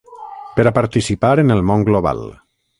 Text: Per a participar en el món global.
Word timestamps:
Per 0.55 0.65
a 0.69 0.71
participar 0.77 1.33
en 1.45 1.59
el 1.59 1.63
món 1.73 1.87
global. 1.93 2.27